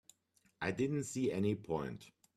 [0.59, 2.09] I didn't see any point.